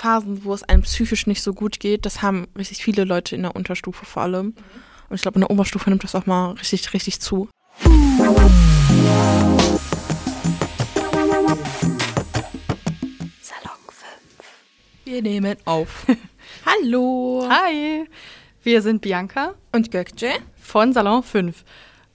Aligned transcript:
Phasen, 0.00 0.44
wo 0.44 0.54
es 0.54 0.62
einem 0.62 0.80
psychisch 0.82 1.26
nicht 1.26 1.42
so 1.42 1.52
gut 1.52 1.78
geht, 1.78 2.06
das 2.06 2.22
haben 2.22 2.48
richtig 2.56 2.82
viele 2.82 3.04
Leute 3.04 3.36
in 3.36 3.42
der 3.42 3.54
Unterstufe 3.54 4.06
vor 4.06 4.22
allem. 4.22 4.54
Und 5.10 5.16
ich 5.16 5.20
glaube, 5.20 5.34
in 5.34 5.42
der 5.42 5.50
Oberstufe 5.50 5.90
nimmt 5.90 6.04
das 6.04 6.14
auch 6.14 6.24
mal 6.24 6.52
richtig, 6.52 6.94
richtig 6.94 7.20
zu. 7.20 7.50
Salon 13.42 13.80
5. 13.88 14.08
Wir 15.04 15.20
nehmen 15.20 15.56
auf. 15.66 16.06
Hallo. 16.64 17.46
Hi, 17.50 18.06
wir 18.62 18.80
sind 18.80 19.02
Bianca 19.02 19.54
Und 19.72 19.90
Gökce? 19.90 20.32
von 20.56 20.94
Salon 20.94 21.22
5 21.22 21.62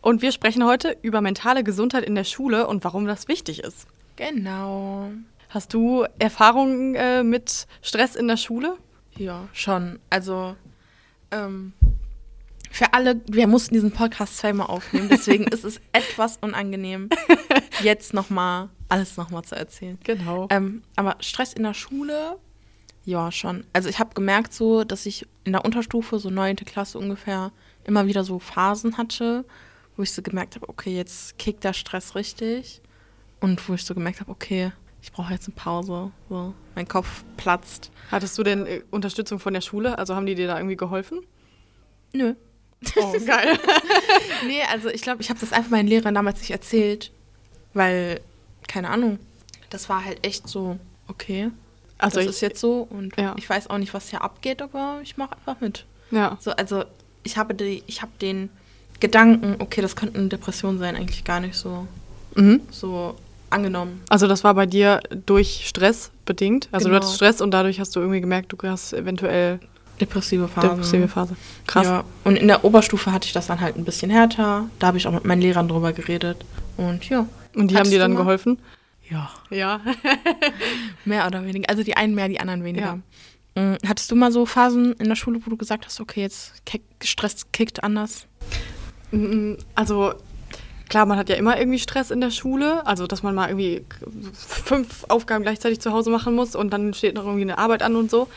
und 0.02 0.23
wir 0.23 0.31
sprechen 0.31 0.65
heute 0.65 0.97
über 1.04 1.21
mentale 1.21 1.63
Gesundheit 1.63 2.04
in 2.04 2.15
der 2.15 2.23
Schule 2.23 2.65
und 2.65 2.83
warum 2.83 3.05
das 3.05 3.27
wichtig 3.27 3.59
ist. 3.63 3.86
Genau. 4.15 5.11
Hast 5.55 5.73
du 5.73 6.05
Erfahrungen 6.19 6.95
äh, 6.95 7.23
mit 7.23 7.65
Stress 7.81 8.17
in 8.17 8.27
der 8.27 8.35
Schule? 8.35 8.75
Ja, 9.15 9.47
schon. 9.54 10.00
Also, 10.09 10.57
ähm, 11.32 11.71
für 12.69 12.93
alle, 12.93 13.21
wir 13.27 13.47
mussten 13.47 13.73
diesen 13.73 13.91
Podcast 13.91 14.36
zweimal 14.36 14.68
aufnehmen, 14.68 15.07
deswegen 15.07 15.46
ist 15.54 15.63
es 15.63 15.79
etwas 15.93 16.36
unangenehm, 16.41 17.07
jetzt 17.82 18.13
nochmal 18.13 18.68
alles 18.89 19.15
nochmal 19.15 19.46
zu 19.46 19.55
erzählen. 19.55 19.97
Genau. 20.04 20.49
Ähm, 20.49 20.83
aber 20.97 21.15
Stress 21.21 21.54
in 21.54 21.63
der 21.63 21.74
Schule, 21.74 22.37
ja, 23.05 23.32
schon. 23.32 23.63
Also 23.71 23.87
ich 23.87 23.97
habe 23.97 24.13
gemerkt 24.13 24.54
so, 24.54 24.83
dass 24.83 25.05
ich 25.05 25.25
in 25.46 25.54
der 25.54 25.63
Unterstufe, 25.63 26.19
so 26.19 26.29
neunte 26.29 26.65
Klasse 26.65 26.99
ungefähr, 26.99 27.54
immer 27.85 28.07
wieder 28.07 28.25
so 28.25 28.39
Phasen 28.39 28.97
hatte, 28.97 29.46
wo 29.96 30.04
ich 30.04 30.11
so 30.11 30.21
gemerkt 30.21 30.55
habe, 30.55 30.68
okay, 30.68 30.97
jetzt 30.97 31.37
kickt 31.37 31.63
der 31.63 31.71
Stress 31.71 32.13
richtig. 32.13 32.81
Und 33.39 33.69
wo 33.69 33.73
ich 33.73 33.85
so 33.85 33.94
gemerkt 33.94 34.19
habe, 34.19 34.31
okay, 34.31 34.73
ich 35.05 35.11
brauche 35.11 35.31
jetzt 35.31 35.47
eine 35.47 35.55
Pause. 35.55 36.11
So, 36.30 36.53
mein 36.73 36.88
Kopf 36.88 37.23
platzt. 37.38 37.91
Hattest 38.09 38.36
du 38.39 38.44
denn 38.44 38.66
äh, 38.66 38.81
Unterstützung 38.89 39.38
von 39.39 39.53
der 39.53 39.61
Schule? 39.61 40.00
Also 40.00 40.16
haben 40.16 40.25
die 40.25 40.33
dir 40.33 40.47
da 40.47 40.58
irgendwie 40.58 40.75
geholfen? 40.75 41.19
Nö. 42.11 42.33
Oh, 42.97 43.13
geil. 43.25 43.57
Nee, 44.47 44.61
also 44.71 44.89
ich 44.89 45.03
glaube, 45.03 45.21
ich 45.21 45.30
habe 45.30 45.39
das 45.39 45.53
einfach 45.53 45.69
meinen 45.69 45.88
Lehrern 45.88 46.15
damals 46.15 46.39
nicht 46.39 46.49
erzählt, 46.49 47.11
weil, 47.75 48.19
keine 48.67 48.89
Ahnung, 48.89 49.19
das 49.69 49.89
war 49.89 50.03
halt 50.03 50.25
echt 50.25 50.47
so, 50.47 50.80
okay, 51.08 51.52
Also 51.99 52.15
das 52.17 52.23
ich, 52.25 52.30
ist 52.31 52.41
jetzt 52.41 52.59
so 52.59 52.87
und 52.89 53.15
Ja. 53.15 53.35
ich 53.37 53.47
weiß 53.47 53.69
auch 53.69 53.77
nicht, 53.77 53.93
was 53.93 54.09
hier 54.09 54.23
abgeht, 54.23 54.61
aber 54.63 55.02
ich 55.03 55.17
mache 55.17 55.35
einfach 55.35 55.61
mit. 55.61 55.85
ja. 56.09 56.35
So, 56.41 56.49
also 56.52 56.83
ich 57.23 57.37
habe 57.37 57.53
die, 57.53 57.83
ich 57.85 58.02
habe 58.02 58.11
den 58.21 58.49
Gedanken, 58.99 59.55
okay, 59.59 59.81
das 59.81 59.95
könnte 59.95 60.17
eine 60.19 60.30
Depression 60.30 60.80
sein, 60.80 60.95
eigentlich 60.95 61.23
gar 61.23 61.39
nicht 61.41 61.55
so, 61.55 61.87
Mhm. 62.35 62.61
so 62.71 63.15
angenommen. 63.56 64.02
Also 64.09 64.28
das 64.28 64.44
war 64.44 64.53
bei 64.53 64.66
dir 64.66 65.02
durch 65.25 65.64
Stress 65.67 66.11
bedingt? 66.25 66.70
Also 66.72 66.86
du 66.86 66.89
Genau. 66.92 66.98
hattest 67.03 67.16
Stress 67.16 67.42
und 67.42 67.52
dadurch 67.52 67.80
hast 67.80 67.95
du 67.95 68.00
irgendwie 68.00 68.22
gemerkt, 68.22 68.53
du 68.53 68.58
hast 68.67 68.94
eventuell 68.94 69.59
Depressive 70.00 70.48
Phase. 70.48 70.67
depressive 70.70 71.08
Phase. 71.08 71.36
Krass. 71.67 71.88
Ja. 71.88 72.03
Und 72.26 72.36
in 72.38 72.48
der 72.48 72.64
Oberstufe 72.66 73.11
hatte 73.11 73.28
ich 73.28 73.33
das 73.33 73.48
dann 73.48 73.61
halt 73.61 73.78
ein 73.78 73.86
bisschen 73.86 74.11
härter. 74.11 74.70
Da 74.80 74.88
habe 74.88 74.98
ich 74.98 75.08
auch 75.08 75.14
mit 75.14 75.26
meinen 75.26 75.42
Lehrern 75.42 75.67
drüber 75.67 75.94
geredet. 75.94 76.38
Und 76.78 77.08
ja. 77.09 77.28
Und 77.56 77.70
die 77.72 77.76
haben 77.76 77.80
Hattest 77.80 77.94
dir 77.94 78.00
du 78.00 78.03
dann 78.03 78.16
geholfen? 78.16 78.59
Ja. 79.09 79.30
Ja. 79.50 79.80
Mehr 81.06 81.26
oder 81.28 81.45
weniger. 81.45 81.70
Also 81.70 81.83
die 81.83 81.95
einen 81.95 82.16
mehr, 82.16 82.28
die 82.28 82.39
anderen 82.39 82.64
weniger. 82.64 83.00
Mhm. 83.56 83.78
Hattest 83.88 84.11
du 84.11 84.16
mal 84.16 84.31
so 84.31 84.45
Phasen 84.45 84.94
in 84.94 85.08
der 85.08 85.16
Schule, 85.16 85.39
wo 85.45 85.50
du 85.50 85.56
gesagt 85.58 85.86
hast, 85.86 86.02
okay, 86.02 86.22
jetzt 86.22 86.53
Stress 87.03 87.50
kickt 87.53 87.83
anders? 87.83 88.28
Mm, 89.11 89.53
Also 89.76 90.16
klar, 90.89 91.05
man 91.05 91.17
hat 91.17 91.30
ja 91.30 91.36
immer 91.36 91.58
irgendwie 91.58 91.80
Stress 91.80 92.11
in 92.11 92.22
der 92.22 92.31
Schule, 92.31 92.86
also 92.86 93.08
dass 93.08 93.23
man 93.23 93.36
mal 93.36 93.50
irgendwie 93.50 93.83
fünf 94.33 95.05
Aufgaben 95.09 95.44
gleichzeitig 95.44 95.80
zu 95.80 95.92
Hause 95.92 96.09
machen 96.09 96.36
muss 96.36 96.55
und 96.55 96.72
dann 96.72 96.94
steht 96.94 97.16
noch 97.16 97.23
irgendwie 97.23 97.42
eine 97.44 97.58
Arbeit 97.58 97.83
an 97.83 97.95
und 97.95 98.09
so. 98.11 98.27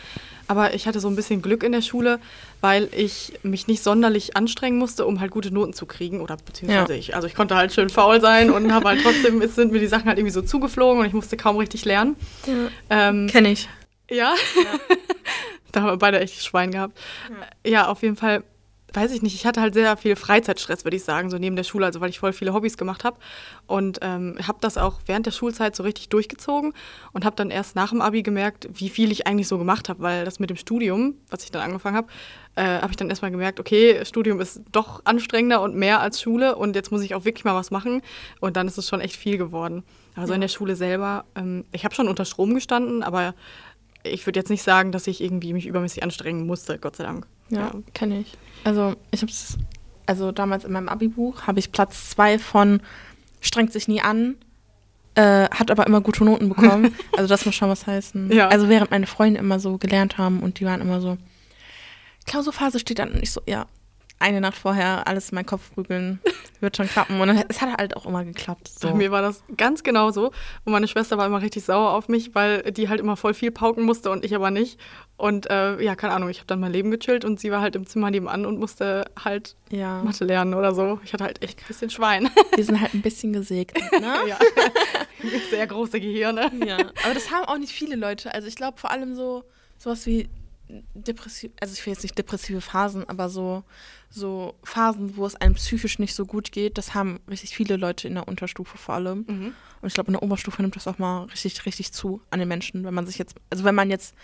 Aber 0.51 0.73
ich 0.73 0.87
hatte 0.87 0.99
so 0.99 1.09
ein 1.09 1.15
bisschen 1.17 1.43
Glück 1.43 1.63
in 1.63 1.73
der 1.73 1.83
Schule, 1.83 2.19
weil 2.63 2.89
ich 2.97 3.35
mich 3.43 3.67
nicht 3.67 3.83
sonderlich 3.83 4.35
anstrengen 4.35 4.79
musste, 4.79 5.05
um 5.05 5.21
halt 5.21 5.31
gute 5.31 5.51
Noten 5.53 5.75
zu 5.75 5.85
kriegen. 5.85 6.23
Oder 6.23 6.39
beziehungsweise 6.39 6.95
Ja. 6.95 6.99
ich, 6.99 7.15
also 7.15 7.29
ich 7.29 7.35
konnte 7.35 7.55
halt 7.55 7.71
schön 7.75 7.91
faul 7.91 8.19
sein 8.23 8.51
und 8.51 8.73
habe 8.73 8.89
halt 8.89 9.03
trotzdem, 9.03 9.43
es 9.43 9.55
sind 9.57 9.73
mir 9.73 9.79
die 9.79 9.87
Sachen 9.87 10.07
halt 10.07 10.17
irgendwie 10.17 10.33
so 10.33 10.41
zugeflogen 10.41 11.01
und 11.01 11.07
ich 11.07 11.13
musste 11.13 11.37
kaum 11.37 11.59
richtig 11.59 11.85
lernen. 11.85 12.17
Ähm, 12.89 13.27
Kenne 13.27 13.51
ich. 13.53 13.69
ja. 14.11 14.35
da 15.73 15.83
haben 15.83 15.89
wir 15.91 15.97
beide 15.99 16.19
echt 16.21 16.43
Schwein 16.43 16.71
gehabt. 16.71 16.99
Ja. 17.67 17.89
auf 17.89 18.01
jeden 18.03 18.17
Fall, 18.17 18.43
weiß 18.93 19.13
ich 19.13 19.23
nicht, 19.23 19.35
ich 19.35 19.45
hatte 19.45 19.61
halt 19.61 19.75
sehr 19.75 19.97
viel 19.97 20.17
Freizeitstress, 20.17 20.85
würde 20.85 20.97
ich 20.97 21.05
sagen, 21.05 21.31
so 21.31 21.39
neben 21.39 21.57
der 21.57 21.65
Schule, 21.65 21.87
also 21.87 22.01
weil 22.01 22.11
ich 22.11 22.19
voll 22.19 22.33
viele 22.33 22.55
Hobbys 22.55 22.77
gemacht 22.77 23.05
habe. 23.05 23.19
Und 23.67 23.99
ähm, 24.03 24.37
habe 24.47 24.59
das 24.61 24.79
auch 24.79 25.01
während 25.07 25.27
der 25.27 25.31
Schulzeit 25.31 25.77
so 25.77 25.83
richtig 25.83 26.09
durchgezogen 26.09 26.73
und 27.13 27.25
habe 27.25 27.37
dann 27.37 27.51
erst 27.51 27.77
nach 27.77 27.91
dem 27.91 28.01
Abi 28.01 28.23
gemerkt, 28.23 28.69
wie 28.73 28.89
viel 28.89 29.13
ich 29.13 29.27
eigentlich 29.27 29.49
so 29.49 29.59
gemacht 29.59 29.89
habe, 29.89 30.03
weil 30.03 30.25
das 30.25 30.39
mit 30.39 30.51
dem 30.51 30.57
Studium, 30.57 31.15
was 31.29 31.45
ich 31.45 31.51
dann 31.51 31.63
angefangen 31.63 31.97
habe, 31.97 32.09
äh, 32.55 32.81
habe 32.81 32.91
ich 32.91 32.97
dann 32.97 33.11
erstmal 33.11 33.31
gemerkt, 33.31 33.61
okay, 33.61 34.05
Studium 34.05 34.41
ist 34.41 34.63
doch 34.73 35.03
anstrengender 35.05 35.61
und 35.61 35.77
mehr 35.77 36.01
als 36.01 36.21
Schule 36.21 36.57
und 36.57 36.75
jetzt 36.75 36.91
muss 36.91 37.03
ich 37.03 37.15
auch 37.15 37.25
wirklich 37.25 37.45
mal 37.45 37.55
was 37.55 37.71
machen. 37.71 38.03
Und 38.41 38.57
dann 38.57 38.67
ist 38.67 38.79
es 38.79 38.89
schon 38.89 39.01
echt 39.01 39.17
viel 39.17 39.37
geworden. 39.37 39.85
Also 40.17 40.33
in 40.33 40.41
der 40.41 40.49
Schule 40.49 40.75
selber, 40.75 41.27
ähm, 41.37 41.65
ich 41.73 41.85
habe 41.85 41.95
schon 41.95 42.09
unter 42.09 42.25
Strom 42.25 42.55
gestanden, 42.55 43.03
aber 43.03 43.35
ich 44.03 44.27
würde 44.27 44.41
jetzt 44.41 44.51
nicht 44.51 44.63
sagen, 44.63 44.93
dass 44.93 45.07
ich 45.07 45.21
irgendwie 45.21 45.53
mich 45.53 45.67
übermäßig 45.67 46.03
anstrengen 46.03 46.47
musste, 46.47 46.79
Gott 46.79 46.97
sei 46.97 47.05
Dank. 47.05 47.27
Ja, 47.51 47.73
kenne 47.95 48.21
ich. 48.21 48.37
Also 48.65 48.95
ich 49.11 49.23
habe 49.23 49.31
es, 49.31 49.59
also 50.07 50.33
damals 50.33 50.65
in 50.65 50.73
meinem 50.73 50.89
Abi-Buch 50.89 51.47
habe 51.47 51.59
ich 51.59 51.73
Platz 51.73 52.11
zwei 52.11 52.39
von 52.39 52.81
strengt 53.41 53.73
sich 53.73 53.89
nie 53.89 54.01
an, 54.01 54.37
äh, 55.15 55.49
hat 55.51 55.71
aber 55.71 55.87
immer 55.87 56.01
gute 56.01 56.25
Noten 56.25 56.49
bekommen. 56.49 56.95
also 57.17 57.29
das 57.29 57.47
muss 57.47 57.55
schon 57.55 57.69
was 57.69 57.87
heißen. 57.87 58.33
Ja. 58.33 58.49
Also 58.49 58.69
während 58.69 58.91
meine 58.91 59.07
Freunde 59.07 59.41
immer 59.41 59.61
so 59.61 59.79
gelernt 59.79 60.19
haben 60.19 60.41
und 60.41 60.61
die 60.61 60.67
waren 60.67 60.81
immer 60.81 61.01
so, 61.01 61.19
Klausurphase 62.27 62.79
steht 62.79 62.99
dann 62.99 63.13
und 63.13 63.23
ich 63.23 63.31
so, 63.31 63.41
ja, 63.47 63.67
eine 64.21 64.41
Nacht 64.41 64.57
vorher 64.57 65.07
alles 65.07 65.31
in 65.31 65.37
meinen 65.37 65.47
Kopf 65.47 65.73
prügeln, 65.75 66.21
wird 66.61 66.77
schon 66.77 66.89
klappen. 66.89 67.21
Und 67.21 67.29
es 67.49 67.61
hat 67.61 67.79
halt 67.79 67.97
auch 67.97 68.07
immer 68.07 68.25
geklappt. 68.25 68.69
So. 68.69 68.89
Bei 68.89 68.95
mir 68.95 69.11
war 69.11 69.23
das 69.23 69.45
ganz 69.57 69.83
genauso. 69.83 70.33
Und 70.65 70.73
meine 70.73 70.89
Schwester 70.89 71.19
war 71.19 71.27
immer 71.27 71.41
richtig 71.41 71.65
sauer 71.65 71.93
auf 71.93 72.09
mich, 72.09 72.35
weil 72.35 72.63
die 72.73 72.89
halt 72.89 73.01
immer 73.01 73.17
voll 73.17 73.35
viel 73.35 73.51
pauken 73.51 73.85
musste 73.85 74.11
und 74.11 74.25
ich 74.25 74.35
aber 74.35 74.51
nicht. 74.51 74.79
Und 75.17 75.51
äh, 75.51 75.81
ja, 75.83 75.97
keine 75.97 76.15
Ahnung, 76.15 76.29
ich 76.29 76.39
habe 76.39 76.47
dann 76.47 76.61
mein 76.61 76.73
Leben 76.73 76.91
gechillt 76.91 77.25
und 77.25 77.41
sie 77.41 77.51
war 77.51 77.61
halt 77.61 77.75
im 77.75 77.87
Zimmer 77.87 78.11
nebenan 78.11 78.47
und 78.47 78.59
musste 78.59 79.05
halt 79.23 79.57
ja, 79.71 80.03
Mathe 80.03 80.25
lernen 80.25 80.55
oder 80.55 80.75
so. 80.75 81.01
Ich 81.05 81.13
hatte 81.13 81.25
halt 81.25 81.43
echt 81.43 81.61
ein 81.61 81.67
bisschen 81.67 81.91
Schwein. 81.91 82.31
wir 82.55 82.65
sind 82.65 82.81
halt 82.81 82.95
ein 82.95 83.03
bisschen 83.03 83.33
gesegnet, 83.33 83.91
ne? 84.01 84.15
ja. 84.29 84.39
Sehr 85.51 85.67
große 85.67 86.01
Gehirne. 86.01 86.51
Ja, 86.65 86.79
aber 87.05 87.15
das 87.15 87.31
haben 87.33 87.45
auch 87.47 87.59
nicht 87.59 87.73
viele 87.73 87.97
Leute. 87.97 88.33
Also 88.33 88.47
ich 88.47 88.55
glaube 88.55 88.79
vor 88.79 88.91
allem 88.91 89.17
so 89.17 89.45
sowas 89.77 90.07
wie 90.07 90.29
depressiv, 90.95 91.53
also 91.61 91.73
ich 91.73 91.85
will 91.85 91.93
jetzt 91.93 92.03
nicht 92.03 92.19
depressive 92.19 92.61
Phasen, 92.61 93.09
aber 93.09 93.29
so 93.29 93.65
so 94.11 94.55
Phasen, 94.65 95.17
wo 95.17 95.27
es 95.27 95.37
einem 95.37 95.55
psychisch 95.55 95.99
nicht 95.99 96.15
so 96.15 96.25
gut 96.25 96.53
geht, 96.53 96.79
das 96.79 96.95
haben 96.95 97.21
richtig 97.29 97.55
viele 97.55 97.77
Leute 97.77 98.09
in 98.09 98.15
der 98.15 98.29
Unterstufe 98.29 98.79
vor 98.79 98.95
allem. 98.95 99.25
Mhm. 99.29 99.55
Und 99.81 99.89
ich 99.89 99.95
glaube 99.95 100.09
in 100.09 100.15
der 100.15 100.23
Oberstufe 100.23 100.63
nimmt 100.63 100.77
das 100.77 100.87
auch 100.87 100.99
mal 100.99 101.25
richtig 101.25 101.65
richtig 101.67 101.93
zu 101.93 102.21
an 102.31 102.39
den 102.39 102.49
Menschen, 102.49 102.85
wenn 102.85 102.95
man 102.95 103.07
sich 103.07 103.19
jetzt, 103.19 103.37
also 103.51 103.65
wenn 103.65 103.75
man 103.75 103.91
jetzt 103.91 104.15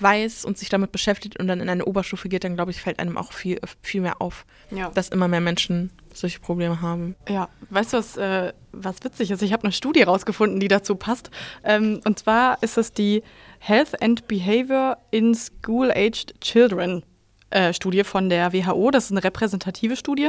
weiß 0.00 0.44
und 0.44 0.56
sich 0.58 0.68
damit 0.68 0.92
beschäftigt 0.92 1.38
und 1.40 1.48
dann 1.48 1.60
in 1.60 1.68
eine 1.68 1.84
Oberstufe 1.84 2.28
geht, 2.28 2.44
dann 2.44 2.54
glaube 2.54 2.70
ich 2.70 2.80
fällt 2.80 2.98
einem 2.98 3.16
auch 3.18 3.32
viel 3.32 3.58
viel 3.82 4.00
mehr 4.00 4.20
auf, 4.22 4.44
Ja. 4.70 4.90
dass 4.90 5.08
immer 5.08 5.28
mehr 5.28 5.40
Menschen 5.40 5.90
solche 6.14 6.40
Probleme 6.40 6.80
haben. 6.80 7.14
Ja, 7.28 7.48
weißt 7.70 7.92
du, 7.92 7.96
was, 7.98 8.16
äh, 8.16 8.52
was 8.72 9.02
witzig 9.04 9.30
ist? 9.30 9.42
Ich 9.42 9.52
habe 9.52 9.64
eine 9.64 9.72
Studie 9.72 10.02
rausgefunden, 10.02 10.60
die 10.60 10.68
dazu 10.68 10.94
passt. 10.96 11.30
Ähm, 11.64 12.00
und 12.04 12.18
zwar 12.18 12.62
ist 12.62 12.76
es 12.78 12.92
die 12.92 13.22
Health 13.60 14.00
and 14.02 14.26
Behavior 14.28 14.98
in 15.10 15.34
School-Aged 15.34 16.40
Children. 16.40 17.02
äh, 17.50 17.72
Studie 17.72 18.04
von 18.04 18.28
der 18.28 18.52
WHO, 18.52 18.90
das 18.90 19.06
ist 19.06 19.10
eine 19.12 19.24
repräsentative 19.24 19.96
Studie, 19.96 20.28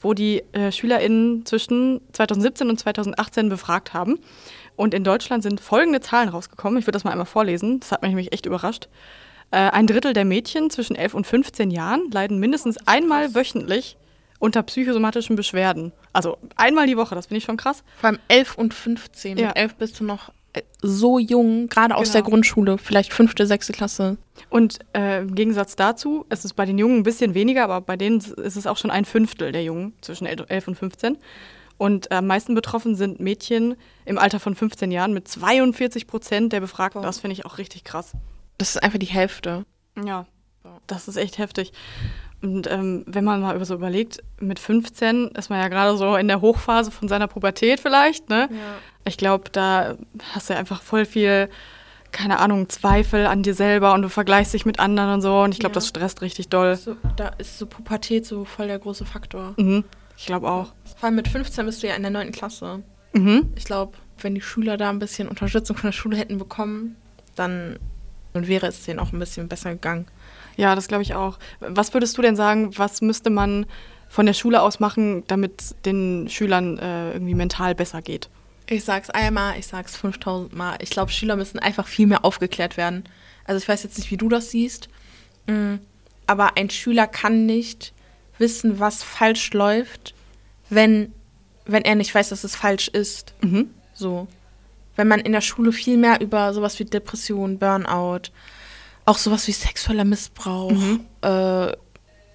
wo 0.00 0.14
die 0.14 0.44
äh, 0.52 0.70
SchülerInnen 0.70 1.44
zwischen 1.44 2.00
2017 2.12 2.70
und 2.70 2.78
2018 2.78 3.48
befragt 3.48 3.94
haben. 3.94 4.20
Und 4.76 4.94
in 4.94 5.04
Deutschland 5.04 5.42
sind 5.42 5.60
folgende 5.60 6.00
Zahlen 6.00 6.28
rausgekommen. 6.28 6.78
Ich 6.78 6.86
würde 6.86 6.96
das 6.96 7.04
mal 7.04 7.10
einmal 7.10 7.26
vorlesen. 7.26 7.80
Das 7.80 7.92
hat 7.92 8.02
mich 8.02 8.10
nämlich 8.10 8.32
echt 8.32 8.46
überrascht. 8.46 8.88
Äh, 9.50 9.56
ein 9.70 9.86
Drittel 9.86 10.12
der 10.14 10.24
Mädchen 10.24 10.70
zwischen 10.70 10.96
11 10.96 11.14
und 11.14 11.26
15 11.26 11.70
Jahren 11.70 12.10
leiden 12.10 12.38
mindestens 12.38 12.78
einmal 12.86 13.34
wöchentlich 13.34 13.96
unter 14.38 14.62
psychosomatischen 14.62 15.36
Beschwerden. 15.36 15.92
Also 16.12 16.36
einmal 16.56 16.86
die 16.86 16.96
Woche, 16.96 17.14
das 17.14 17.26
finde 17.26 17.38
ich 17.38 17.44
schon 17.44 17.56
krass. 17.56 17.84
Vor 18.00 18.08
allem 18.10 18.18
11 18.28 18.56
und 18.56 18.74
15. 18.74 19.38
Ja. 19.38 19.48
Mit 19.48 19.56
11 19.56 19.74
bist 19.76 20.00
du 20.00 20.04
noch 20.04 20.30
äh, 20.54 20.62
so 20.80 21.18
jung, 21.18 21.68
gerade 21.68 21.94
aus 21.94 22.08
Genau. 22.08 22.12
der 22.14 22.22
Grundschule, 22.30 22.78
vielleicht 22.78 23.12
fünfte, 23.12 23.46
sechste 23.46 23.72
Klasse. 23.72 24.16
Und 24.50 24.80
äh, 24.96 25.20
im 25.20 25.34
Gegensatz 25.34 25.76
dazu, 25.76 26.26
es 26.28 26.44
ist 26.44 26.54
bei 26.54 26.64
den 26.66 26.76
Jungen 26.78 26.98
ein 26.98 27.02
bisschen 27.04 27.34
weniger, 27.34 27.62
aber 27.64 27.80
bei 27.82 27.96
denen 27.96 28.18
ist 28.18 28.56
es 28.56 28.66
auch 28.66 28.76
schon 28.78 28.90
ein 28.90 29.04
Fünftel 29.04 29.52
der 29.52 29.62
Jungen 29.62 29.92
zwischen 30.00 30.26
11 30.26 30.66
und 30.66 30.74
15. 30.76 31.18
Und 31.82 32.12
äh, 32.12 32.14
am 32.14 32.28
meisten 32.28 32.54
betroffen 32.54 32.94
sind 32.94 33.18
Mädchen 33.18 33.74
im 34.04 34.16
Alter 34.16 34.38
von 34.38 34.54
15 34.54 34.92
Jahren 34.92 35.12
mit 35.12 35.26
42 35.26 36.06
Prozent 36.06 36.52
der 36.52 36.60
Befragten. 36.60 37.02
Das 37.02 37.18
finde 37.18 37.32
ich 37.32 37.44
auch 37.44 37.58
richtig 37.58 37.82
krass. 37.82 38.12
Das 38.58 38.70
ist 38.76 38.82
einfach 38.82 39.00
die 39.00 39.06
Hälfte. 39.06 39.64
Ja, 40.04 40.26
das 40.86 41.08
ist 41.08 41.16
echt 41.16 41.38
heftig. 41.38 41.72
Und 42.40 42.70
ähm, 42.70 43.02
wenn 43.08 43.24
man 43.24 43.40
mal 43.40 43.56
über 43.56 43.64
so 43.64 43.74
überlegt, 43.74 44.22
mit 44.38 44.60
15 44.60 45.28
ist 45.36 45.50
man 45.50 45.58
ja 45.58 45.66
gerade 45.66 45.96
so 45.96 46.14
in 46.14 46.28
der 46.28 46.40
Hochphase 46.40 46.92
von 46.92 47.08
seiner 47.08 47.26
Pubertät 47.26 47.80
vielleicht, 47.80 48.28
ne? 48.28 48.48
Ich 49.04 49.16
glaube, 49.16 49.50
da 49.50 49.96
hast 50.34 50.48
du 50.48 50.52
ja 50.54 50.60
einfach 50.60 50.82
voll 50.82 51.04
viel 51.04 51.48
keine 52.12 52.38
Ahnung, 52.40 52.68
Zweifel 52.68 53.26
an 53.26 53.42
dir 53.42 53.54
selber 53.54 53.94
und 53.94 54.02
du 54.02 54.08
vergleichst 54.10 54.52
dich 54.52 54.66
mit 54.66 54.78
anderen 54.78 55.14
und 55.14 55.22
so. 55.22 55.40
Und 55.40 55.52
ich 55.52 55.58
glaube, 55.58 55.72
Ja. 55.72 55.76
das 55.76 55.88
stresst 55.88 56.20
richtig 56.20 56.48
doll. 56.50 56.76
So, 56.76 56.94
da 57.16 57.28
ist 57.38 57.58
so 57.58 57.66
Pubertät 57.66 58.26
so 58.26 58.44
voll 58.44 58.66
der 58.68 58.78
große 58.78 59.06
Faktor. 59.06 59.54
Mhm. 59.56 59.82
Ich 60.22 60.26
glaube 60.26 60.48
auch. 60.48 60.72
Vor 60.98 61.08
allem 61.08 61.16
mit 61.16 61.26
15 61.26 61.66
bist 61.66 61.82
du 61.82 61.88
ja 61.88 61.96
in 61.96 62.02
der 62.02 62.12
9. 62.12 62.30
Klasse. 62.30 62.84
Mhm. 63.12 63.52
Ich 63.56 63.64
glaube, 63.64 63.98
wenn 64.20 64.36
die 64.36 64.40
Schüler 64.40 64.76
da 64.76 64.88
ein 64.88 65.00
bisschen 65.00 65.26
Unterstützung 65.26 65.76
von 65.76 65.88
der 65.88 65.92
Schule 65.92 66.16
hätten 66.16 66.38
bekommen, 66.38 66.94
dann, 67.34 67.80
wäre 68.32 68.68
es 68.68 68.84
denen 68.84 69.00
auch 69.00 69.12
ein 69.12 69.18
bisschen 69.18 69.48
besser 69.48 69.72
gegangen. 69.72 70.06
Ja, 70.56 70.76
das 70.76 70.86
glaube 70.86 71.02
ich 71.02 71.16
auch. 71.16 71.40
Was 71.58 71.92
würdest 71.92 72.16
du 72.16 72.22
denn 72.22 72.36
sagen, 72.36 72.70
was 72.78 73.02
müsste 73.02 73.30
man 73.30 73.66
von 74.08 74.24
der 74.24 74.32
Schule 74.32 74.62
aus 74.62 74.78
machen, 74.78 75.24
damit 75.26 75.74
den 75.86 76.28
Schülern 76.28 76.78
äh, 76.78 77.14
irgendwie 77.14 77.34
mental 77.34 77.74
besser 77.74 78.00
geht? 78.00 78.30
Ich 78.68 78.84
sag's 78.84 79.10
einmal, 79.10 79.58
ich 79.58 79.66
sag's 79.66 79.96
5000 79.96 80.54
Mal. 80.54 80.76
Ich 80.82 80.90
glaube, 80.90 81.10
Schüler 81.10 81.34
müssen 81.34 81.58
einfach 81.58 81.88
viel 81.88 82.06
mehr 82.06 82.24
aufgeklärt 82.24 82.76
werden. 82.76 83.02
Also 83.44 83.60
ich 83.60 83.68
weiß 83.68 83.82
jetzt 83.82 83.98
nicht, 83.98 84.12
wie 84.12 84.18
du 84.18 84.28
das 84.28 84.52
siehst, 84.52 84.88
mm, 85.48 85.78
aber 86.28 86.56
ein 86.56 86.70
Schüler 86.70 87.08
kann 87.08 87.44
nicht 87.44 87.92
wissen, 88.42 88.78
was 88.78 89.02
falsch 89.02 89.52
läuft, 89.54 90.12
wenn, 90.68 91.14
wenn 91.64 91.82
er 91.84 91.94
nicht 91.94 92.14
weiß, 92.14 92.28
dass 92.28 92.44
es 92.44 92.54
falsch 92.54 92.88
ist. 92.88 93.32
Mhm. 93.40 93.70
So. 93.94 94.28
Wenn 94.96 95.08
man 95.08 95.20
in 95.20 95.32
der 95.32 95.40
Schule 95.40 95.72
viel 95.72 95.96
mehr 95.96 96.20
über 96.20 96.52
sowas 96.52 96.78
wie 96.78 96.84
Depression, 96.84 97.58
Burnout, 97.58 98.28
auch 99.06 99.16
sowas 99.16 99.46
wie 99.48 99.52
sexueller 99.52 100.04
Missbrauch, 100.04 100.70
Mhm. 100.72 101.00
äh, 101.22 101.72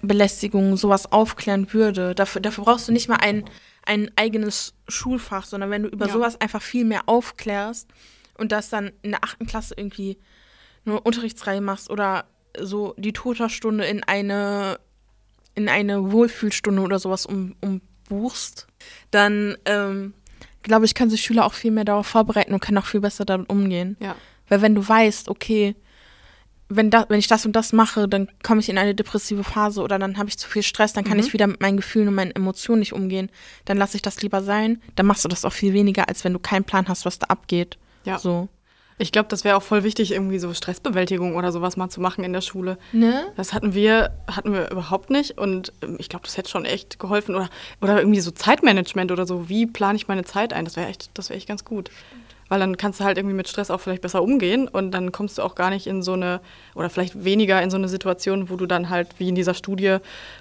Belästigung, 0.02 0.76
sowas 0.76 1.10
aufklären 1.12 1.72
würde. 1.72 2.14
Dafür, 2.14 2.40
dafür 2.40 2.64
brauchst 2.64 2.88
du 2.88 2.92
nicht 2.92 3.08
mal 3.08 3.16
ein, 3.16 3.44
ein 3.84 4.10
eigenes 4.16 4.74
Schulfach, 4.88 5.44
sondern 5.44 5.70
wenn 5.70 5.82
du 5.84 5.88
über 5.88 6.06
Ja. 6.06 6.12
sowas 6.12 6.40
einfach 6.40 6.62
viel 6.62 6.84
mehr 6.84 7.02
aufklärst 7.06 7.88
und 8.36 8.52
das 8.52 8.68
dann 8.70 8.92
in 9.02 9.10
der 9.10 9.24
achten 9.24 9.46
Klasse 9.46 9.74
irgendwie 9.76 10.18
eine 10.86 11.00
Unterrichtsreihe 11.00 11.60
machst 11.60 11.90
oder 11.90 12.24
so 12.60 12.94
die 12.96 13.12
Toterstunde 13.12 13.84
in 13.84 14.02
eine, 14.04 14.78
in 15.58 15.68
eine 15.68 16.12
Wohlfühlstunde 16.12 16.80
oder 16.82 16.98
sowas 16.98 17.26
um, 17.26 17.54
umbuchst, 17.60 18.66
dann 19.10 19.56
ähm, 19.64 20.14
glaube 20.62 20.84
ich, 20.86 20.94
können 20.94 21.10
sich 21.10 21.20
Schüler 21.22 21.44
auch 21.44 21.52
viel 21.54 21.70
mehr 21.70 21.84
darauf 21.84 22.06
vorbereiten 22.06 22.52
und 22.54 22.60
können 22.60 22.78
auch 22.78 22.86
viel 22.86 23.00
besser 23.00 23.24
damit 23.24 23.50
umgehen. 23.50 23.96
Ja. 24.00 24.14
Weil 24.48 24.62
wenn 24.62 24.74
du 24.74 24.86
weißt, 24.86 25.28
okay, 25.28 25.74
wenn, 26.70 26.90
da, 26.90 27.06
wenn 27.08 27.18
ich 27.18 27.28
das 27.28 27.46
und 27.46 27.56
das 27.56 27.72
mache, 27.72 28.08
dann 28.08 28.28
komme 28.42 28.60
ich 28.60 28.68
in 28.68 28.76
eine 28.78 28.94
depressive 28.94 29.42
Phase 29.42 29.80
oder 29.82 29.98
dann 29.98 30.18
habe 30.18 30.28
ich 30.28 30.38
zu 30.38 30.48
viel 30.48 30.62
Stress, 30.62 30.92
dann 30.92 31.04
kann 31.04 31.16
Mhm. 31.16 31.24
ich 31.24 31.32
wieder 31.32 31.46
mit 31.46 31.60
meinen 31.62 31.78
Gefühlen 31.78 32.08
und 32.08 32.14
meinen 32.14 32.30
Emotionen 32.32 32.80
nicht 32.80 32.92
umgehen, 32.92 33.30
dann 33.64 33.78
lasse 33.78 33.96
ich 33.96 34.02
das 34.02 34.20
lieber 34.22 34.42
sein. 34.42 34.82
Dann 34.94 35.06
machst 35.06 35.24
du 35.24 35.28
das 35.28 35.44
auch 35.46 35.52
viel 35.52 35.72
weniger, 35.72 36.08
als 36.08 36.24
wenn 36.24 36.34
du 36.34 36.38
keinen 36.38 36.64
Plan 36.64 36.86
hast, 36.88 37.04
was 37.06 37.18
da 37.18 37.26
abgeht. 37.28 37.78
Ja. 38.04 38.18
So. 38.18 38.48
Ich 39.00 39.12
glaube, 39.12 39.28
das 39.28 39.44
wäre 39.44 39.56
auch 39.56 39.62
voll 39.62 39.84
wichtig, 39.84 40.12
irgendwie 40.12 40.40
so 40.40 40.52
Stressbewältigung 40.52 41.36
oder 41.36 41.52
sowas 41.52 41.76
mal 41.76 41.88
zu 41.88 42.00
machen 42.00 42.24
in 42.24 42.32
der 42.32 42.40
Schule. 42.40 42.78
Ne? 42.92 43.26
Das 43.36 43.52
hatten 43.52 43.72
wir, 43.72 44.10
hatten 44.26 44.52
wir 44.52 44.70
überhaupt 44.70 45.10
nicht 45.10 45.38
und 45.38 45.72
ähm, 45.82 45.96
ich 45.98 46.08
glaube, 46.08 46.24
das 46.24 46.36
hätte 46.36 46.50
schon 46.50 46.64
echt 46.64 46.98
geholfen. 46.98 47.36
Oder, 47.36 47.48
oder 47.80 47.98
irgendwie 47.98 48.20
so 48.20 48.32
Zeitmanagement 48.32 49.12
oder 49.12 49.24
so. 49.24 49.48
Wie 49.48 49.66
plane 49.66 49.96
ich 49.96 50.08
meine 50.08 50.24
Zeit 50.24 50.52
ein? 50.52 50.64
Das 50.64 50.76
wäre 50.76 50.88
echt, 50.88 51.10
das 51.14 51.30
wäre 51.30 51.38
echt 51.38 51.48
ganz 51.48 51.64
gut. 51.64 51.90
Weil 52.48 52.60
dann 52.60 52.76
kannst 52.76 52.98
du 52.98 53.04
halt 53.04 53.18
irgendwie 53.18 53.36
mit 53.36 53.46
Stress 53.46 53.70
auch 53.70 53.78
vielleicht 53.78 54.02
besser 54.02 54.22
umgehen 54.22 54.68
und 54.68 54.90
dann 54.90 55.12
kommst 55.12 55.38
du 55.38 55.42
auch 55.42 55.54
gar 55.54 55.70
nicht 55.70 55.86
in 55.86 56.02
so 56.02 56.14
eine, 56.14 56.40
oder 56.74 56.90
vielleicht 56.90 57.22
weniger 57.22 57.62
in 57.62 57.70
so 57.70 57.76
eine 57.76 57.88
Situation, 57.88 58.50
wo 58.50 58.56
du 58.56 58.66
dann 58.66 58.88
halt, 58.88 59.08
wie 59.18 59.28
in 59.28 59.34
dieser 59.34 59.54
Studie, 59.54 59.98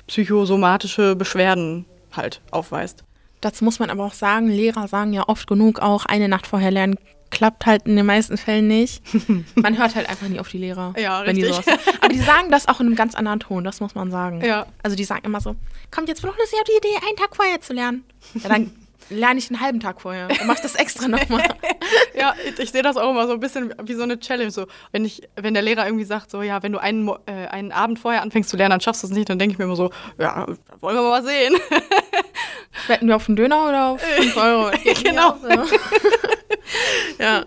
psychosomatische 0.08 1.16
Beschwerden 1.16 1.86
halt 2.14 2.42
aufweist. 2.50 3.04
Dazu 3.42 3.66
muss 3.66 3.80
man 3.80 3.90
aber 3.90 4.06
auch 4.06 4.14
sagen, 4.14 4.48
Lehrer 4.48 4.88
sagen 4.88 5.14
ja 5.14 5.28
oft 5.28 5.48
genug 5.48 5.80
auch, 5.80 6.06
eine 6.06 6.28
Nacht 6.30 6.48
vorher 6.48 6.72
lernen 6.72 6.98
klappt 7.30 7.66
halt 7.66 7.86
in 7.86 7.96
den 7.96 8.06
meisten 8.06 8.38
Fällen 8.38 8.68
nicht. 8.68 9.04
Man 9.56 9.78
hört 9.78 9.96
halt 9.96 10.10
einfach 10.10 10.28
nie 10.28 10.40
auf 10.40 10.50
die 10.50 10.58
Lehrer. 10.58 10.94
Ja, 10.98 11.26
wenn 11.26 11.36
die 11.36 11.44
richtig. 11.44 11.66
sowas. 11.66 11.80
Aber 12.02 12.10
die 12.10 12.20
sagen 12.20 12.52
das 12.52 12.68
auch 12.68 12.80
in 12.80 12.88
einem 12.88 12.96
ganz 12.96 13.16
anderen 13.16 13.40
Ton, 13.40 13.64
das 13.64 13.80
muss 13.80 13.96
man 13.96 14.12
sagen. 14.12 14.42
Ja. 14.44 14.66
Also 14.84 14.96
die 14.96 15.04
sagen 15.04 15.26
immer 15.26 15.42
so, 15.42 15.56
kommt 15.92 16.10
jetzt 16.10 16.22
bloß 16.22 16.36
nicht 16.36 16.54
auf 16.54 16.64
die 16.64 16.78
Idee, 16.78 17.06
einen 17.08 17.18
Tag 17.18 17.36
vorher 17.36 17.62
zu 17.62 17.74
lernen. 17.74 18.04
Ja, 18.36 18.50
dann 18.50 18.72
lerne 19.10 19.40
ich 19.40 19.50
einen 19.50 19.62
halben 19.62 19.80
Tag 19.80 20.02
vorher 20.02 20.28
und 20.30 20.46
mach 20.46 20.60
das 20.60 20.76
extra 20.76 21.08
nochmal. 21.08 21.44
Ja, 22.14 22.34
ich, 22.46 22.58
ich 22.60 22.72
sehe 22.72 22.82
das 22.82 22.98
auch 22.98 23.12
immer 23.12 23.28
so 23.28 23.34
ein 23.34 23.40
bisschen 23.40 23.74
wie 23.84 23.94
so 23.94 24.02
eine 24.02 24.20
Challenge. 24.20 24.50
So, 24.50 24.66
wenn, 24.92 25.06
ich, 25.06 25.22
wenn 25.36 25.54
der 25.54 25.62
Lehrer 25.64 25.86
irgendwie 25.86 26.04
sagt, 26.04 26.32
so, 26.32 26.42
ja, 26.42 26.64
wenn 26.64 26.72
du 26.72 26.80
einen, 26.80 27.08
äh, 27.28 27.48
einen 27.48 27.72
Abend 27.72 28.00
vorher 28.00 28.24
anfängst 28.24 28.50
zu 28.50 28.58
lernen, 28.58 28.72
dann 28.72 28.82
schaffst 28.82 29.04
du 29.04 29.08
es 29.08 29.14
nicht, 29.14 29.30
dann 29.30 29.38
denke 29.38 29.54
ich 29.54 29.60
mir 29.60 29.66
immer 29.66 29.76
so, 29.76 29.92
ja, 30.18 30.48
wollen 30.80 30.96
wir 30.96 31.04
mal 31.04 31.24
sehen. 31.24 31.56
Wetten 32.88 33.08
wir 33.08 33.16
auf 33.16 33.30
einen 33.30 33.36
Döner 33.36 33.70
oder 33.70 33.86
auf 33.90 34.02
5 34.02 34.38
Euro? 34.38 34.72
Genau. 35.04 35.38
ja. 37.20 37.46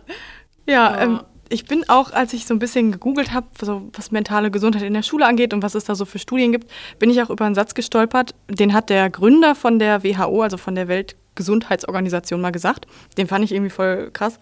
Ja, 0.66 0.96
Ja. 0.96 1.00
ähm, 1.00 1.20
ich 1.52 1.64
bin 1.64 1.88
auch, 1.88 2.12
als 2.12 2.32
ich 2.32 2.46
so 2.46 2.54
ein 2.54 2.60
bisschen 2.60 2.92
gegoogelt 2.92 3.32
habe, 3.32 3.48
so, 3.60 3.90
was 3.94 4.12
mentale 4.12 4.52
Gesundheit 4.52 4.82
in 4.82 4.94
der 4.94 5.02
Schule 5.02 5.26
angeht 5.26 5.52
und 5.52 5.64
was 5.64 5.74
es 5.74 5.82
da 5.82 5.96
so 5.96 6.04
für 6.04 6.20
Studien 6.20 6.52
gibt, 6.52 6.70
bin 7.00 7.10
ich 7.10 7.20
auch 7.22 7.28
über 7.28 7.44
einen 7.44 7.56
Satz 7.56 7.74
gestolpert. 7.74 8.36
Den 8.48 8.72
hat 8.72 8.88
der 8.88 9.10
Gründer 9.10 9.56
von 9.56 9.80
der 9.80 10.04
WHO, 10.04 10.42
also 10.42 10.56
von 10.56 10.76
der 10.76 10.86
Weltgesundheitsorganisation, 10.86 12.40
mal 12.40 12.52
gesagt. 12.52 12.86
Den 13.18 13.26
fand 13.26 13.44
ich 13.44 13.52
irgendwie 13.52 13.70
voll 13.70 14.10
krass. 14.12 14.38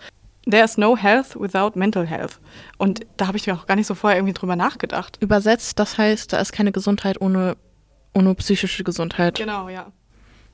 There 0.51 0.63
is 0.65 0.77
no 0.77 0.97
health 0.97 1.39
without 1.41 1.79
mental 1.79 2.07
health. 2.07 2.41
Und 2.77 3.07
da 3.17 3.27
habe 3.27 3.39
ich 3.39 3.47
mir 3.47 3.55
auch 3.55 3.67
gar 3.67 3.77
nicht 3.77 3.87
so 3.87 3.95
vorher 3.95 4.19
irgendwie 4.19 4.35
drüber 4.35 4.57
nachgedacht. 4.57 5.17
Übersetzt, 5.21 5.79
das 5.79 5.97
heißt, 5.97 6.33
da 6.33 6.41
ist 6.41 6.53
keine 6.53 6.73
Gesundheit 6.73 7.21
ohne, 7.21 7.57
ohne 8.15 8.35
psychische 8.35 8.85
Gesundheit. 8.85 9.37
Genau, 9.37 9.69
ja. 9.69 9.91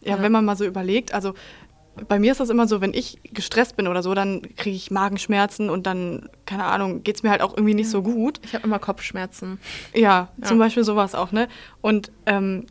ja. 0.02 0.16
Ja. 0.16 0.22
wenn 0.22 0.32
man 0.32 0.44
mal 0.44 0.56
so 0.56 0.64
überlegt, 0.64 1.14
also 1.14 1.34
bei 2.08 2.18
mir 2.18 2.32
ist 2.32 2.40
das 2.40 2.50
immer 2.50 2.66
so, 2.66 2.80
wenn 2.80 2.92
ich 2.94 3.18
gestresst 3.32 3.76
bin 3.76 3.86
oder 3.86 4.02
so, 4.02 4.14
dann 4.14 4.42
kriege 4.56 4.76
ich 4.76 4.90
Magenschmerzen 4.90 5.70
und 5.70 5.86
dann, 5.86 6.28
keine 6.46 6.64
Ahnung, 6.64 7.02
geht 7.02 7.16
es 7.16 7.22
mir 7.22 7.30
halt 7.30 7.40
auch 7.42 7.56
irgendwie 7.56 7.74
nicht 7.74 7.88
so 7.90 8.02
gut. 8.02 8.40
Ich 8.44 8.54
habe 8.54 8.66
immer 8.66 8.78
Kopfschmerzen. 8.78 9.58
Ja, 9.94 10.30
Ja. 10.40 10.46
zum 10.48 10.58
Beispiel 10.58 10.84
sowas 10.84 11.14
auch, 11.14 11.32
ne? 11.32 11.48
Und 11.80 12.10
ähm, 12.26 12.66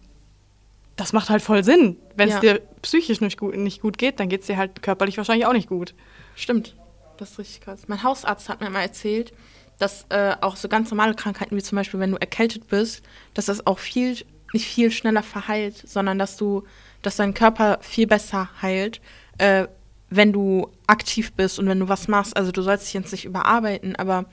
das 0.96 1.14
macht 1.14 1.30
halt 1.30 1.42
voll 1.42 1.64
Sinn. 1.64 1.98
Wenn 2.16 2.28
es 2.30 2.36
Ja. 2.36 2.40
dir 2.42 2.62
psychisch 2.82 3.22
nicht 3.22 3.40
gut, 3.40 3.56
nicht 3.56 3.82
gut 3.82 3.98
geht, 3.98 4.20
dann 4.20 4.30
geht 4.30 4.42
es 4.42 4.48
dir 4.48 4.58
halt 4.58 4.82
körperlich 4.84 5.18
wahrscheinlich 5.18 5.46
auch 5.48 5.54
nicht 5.54 5.70
gut. 5.70 5.94
Stimmt. 6.36 6.76
Das 7.18 7.32
ist 7.32 7.40
richtig 7.40 7.62
krass. 7.62 7.82
Mein 7.88 8.04
Hausarzt 8.04 8.50
hat 8.50 8.62
mir 8.62 8.70
mal 8.70 8.82
erzählt, 8.82 9.34
dass 9.80 10.06
äh, 10.10 10.36
auch 10.42 10.56
so 10.56 10.68
ganz 10.68 10.92
normale 10.92 11.14
Krankheiten, 11.16 11.56
wie 11.56 11.64
zum 11.64 11.76
Beispiel, 11.78 12.00
wenn 12.00 12.12
du 12.12 12.18
erkältet 12.18 12.68
bist, 12.68 13.04
dass 13.34 13.46
das 13.46 13.66
auch 13.66 13.80
viel, 13.80 14.18
nicht 14.54 14.68
viel 14.68 14.92
schneller 14.92 15.24
verheilt, 15.24 15.78
sondern 15.88 16.20
dass 16.20 16.38
du, 16.38 16.64
dass 17.04 17.18
dein 17.18 17.34
Körper 17.34 17.78
viel 17.82 18.08
besser 18.08 18.50
heilt, 18.62 19.00
äh, 19.38 19.68
wenn 20.10 20.34
du 20.34 20.70
aktiv 20.88 21.32
bist 21.34 21.60
und 21.60 21.68
wenn 21.68 21.80
du 21.80 21.88
was 21.90 22.08
machst. 22.08 22.36
Also 22.38 22.52
du 22.52 22.62
sollst 22.62 22.86
dich 22.88 22.94
jetzt 22.94 23.12
nicht 23.12 23.26
überarbeiten, 23.26 23.96
aber 23.96 24.26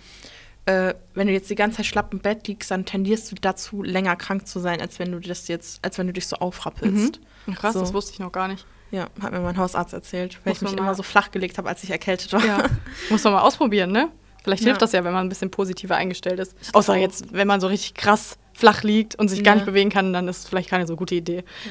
äh, 0.67 0.95
wenn 1.15 1.27
du 1.27 1.33
jetzt 1.33 1.49
die 1.51 1.55
ganze 1.55 1.79
Zeit 1.79 1.87
schlapp 1.87 2.13
im 2.13 2.19
Bett 2.21 2.47
liegst, 2.49 2.71
dann 2.71 2.85
tendierst 2.85 3.31
du 3.33 3.37
dazu, 3.41 3.83
länger 3.83 4.15
krank 4.17 4.47
zu 4.47 4.59
sein, 4.61 4.81
als 4.81 4.99
wenn 4.99 5.11
du 5.13 5.19
das 5.21 5.49
jetzt, 5.49 5.83
als 5.85 5.97
wenn 5.99 6.07
du 6.07 6.13
dich 6.13 6.27
so 6.27 6.37
aufrappelst. 6.37 7.21
Krass, 7.55 7.75
So. 7.75 7.81
das 7.81 7.93
wusste 7.95 8.13
ich 8.13 8.19
noch 8.19 8.33
gar 8.33 8.49
nicht. 8.49 8.67
Ja, 8.91 9.07
hat 9.23 9.33
mir 9.33 9.41
mein 9.41 9.57
Hausarzt 9.57 9.93
erzählt, 9.93 10.39
weil 10.45 10.51
Muss 10.53 10.63
ich 10.63 10.69
mich 10.69 10.79
immer 10.79 10.95
so 10.95 11.03
flach 11.03 11.31
gelegt 11.31 11.59
habe, 11.59 11.69
als 11.69 11.83
ich 11.85 11.91
erkältet 11.91 12.33
war. 12.33 12.45
Ja. 12.45 12.65
Muss 13.09 13.23
man 13.25 13.33
mal 13.35 13.41
ausprobieren, 13.43 13.93
ne? 13.93 14.09
Vielleicht 14.43 14.63
Ja. 14.63 14.67
hilft 14.69 14.83
das 14.83 14.93
ja, 14.93 15.05
wenn 15.05 15.13
man 15.13 15.27
ein 15.27 15.29
bisschen 15.29 15.51
positiver 15.51 15.97
eingestellt 15.97 16.41
ist. 16.41 16.55
Außer 16.75 16.97
jetzt, 16.97 17.33
wenn 17.33 17.47
man 17.47 17.61
so 17.61 17.69
richtig 17.69 17.95
krass 17.95 18.37
flach 18.53 18.83
liegt 18.83 19.15
und 19.15 19.29
sich 19.29 19.45
gar 19.45 19.53
Ja. 19.53 19.57
nicht 19.57 19.67
bewegen 19.67 19.91
kann, 19.91 20.13
dann 20.13 20.29
ist 20.29 20.39
es 20.41 20.49
vielleicht 20.49 20.69
keine 20.71 20.87
so 20.87 20.97
gute 20.97 21.15
Idee. 21.15 21.37
Ja, 21.65 21.71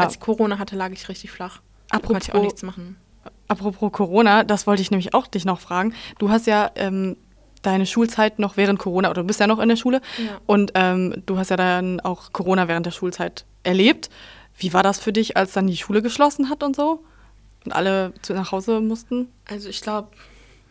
Als 0.00 0.14
ich 0.14 0.20
Corona 0.20 0.58
hatte, 0.58 0.76
lag 0.76 0.90
ich 0.92 1.08
richtig 1.08 1.30
flach. 1.30 1.60
Da 1.90 1.98
konnte 1.98 2.12
ich 2.22 2.30
auch 2.30 2.34
Apropos- 2.34 2.42
nichts 2.44 2.62
machen. 2.62 2.96
apropos 3.48 3.92
Corona, 3.92 4.44
das 4.44 4.66
wollte 4.66 4.82
ich 4.82 4.90
nämlich 4.90 5.14
auch 5.14 5.26
dich 5.26 5.44
noch 5.44 5.60
fragen. 5.60 5.94
Du 6.18 6.30
hast 6.30 6.46
ja 6.46 6.70
ähm, 6.74 7.16
deine 7.62 7.86
Schulzeit 7.86 8.38
noch 8.38 8.56
während 8.56 8.78
Corona, 8.78 9.10
oder 9.10 9.22
du 9.22 9.26
bist 9.26 9.40
ja 9.40 9.46
noch 9.46 9.58
in 9.60 9.68
der 9.68 9.76
Schule, 9.76 10.00
Ja. 10.18 10.40
und 10.46 10.72
ähm, 10.74 11.22
du 11.26 11.38
hast 11.38 11.50
ja 11.50 11.56
dann 11.56 12.00
auch 12.00 12.32
Corona 12.32 12.66
während 12.68 12.86
der 12.86 12.90
Schulzeit 12.92 13.44
erlebt. 13.62 14.08
Wie 14.56 14.72
war 14.72 14.82
das 14.82 14.98
für 14.98 15.12
dich, 15.12 15.36
als 15.36 15.52
dann 15.52 15.66
die 15.66 15.76
Schule 15.76 16.02
geschlossen 16.02 16.48
hat 16.48 16.62
und 16.62 16.74
so? 16.76 17.04
Und 17.64 17.72
alle 17.72 18.12
zu, 18.22 18.32
nach 18.34 18.50
Hause 18.52 18.80
mussten? 18.80 19.28
Also 19.48 19.68
ich 19.68 19.80
glaube, 19.82 20.08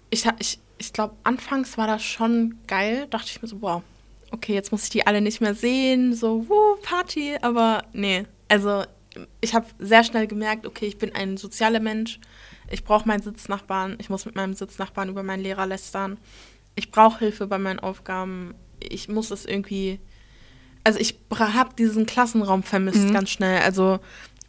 ich, 0.09 0.25
ich, 0.39 0.59
ich 0.77 0.91
glaube, 0.91 1.13
anfangs 1.23 1.77
war 1.77 1.87
das 1.87 2.03
schon 2.03 2.55
geil. 2.67 3.07
Dachte 3.09 3.27
ich 3.29 3.41
mir 3.41 3.47
so, 3.47 3.61
wow, 3.61 3.81
okay, 4.31 4.53
jetzt 4.53 4.71
muss 4.73 4.83
ich 4.83 4.89
die 4.89 5.07
alle 5.07 5.21
nicht 5.21 5.39
mehr 5.39 5.55
sehen, 5.55 6.13
so, 6.13 6.49
wuh, 6.49 6.75
Party. 6.83 7.37
Aber 7.41 7.83
nee, 7.93 8.25
also 8.49 8.83
ich 9.41 9.53
habe 9.53 9.65
sehr 9.79 10.03
schnell 10.03 10.27
gemerkt, 10.27 10.65
okay, 10.65 10.85
ich 10.85 10.97
bin 10.97 11.13
ein 11.15 11.37
sozialer 11.37 11.79
Mensch. 11.79 12.19
Ich 12.69 12.83
brauche 12.83 13.07
meinen 13.07 13.21
Sitznachbarn. 13.21 13.97
Ich 13.99 14.09
muss 14.09 14.25
mit 14.25 14.35
meinem 14.35 14.53
Sitznachbarn 14.53 15.09
über 15.09 15.23
meinen 15.23 15.43
Lehrer 15.43 15.65
lästern. 15.65 16.17
Ich 16.75 16.91
brauche 16.91 17.19
Hilfe 17.19 17.47
bei 17.47 17.57
meinen 17.57 17.79
Aufgaben. 17.79 18.53
Ich 18.79 19.09
muss 19.09 19.31
es 19.31 19.45
irgendwie. 19.45 19.99
Also 20.83 20.99
ich 20.99 21.15
habe 21.37 21.75
diesen 21.75 22.05
Klassenraum 22.05 22.63
vermisst 22.63 23.09
Mhm. 23.09 23.13
ganz 23.13 23.29
schnell. 23.29 23.61
Also 23.61 23.99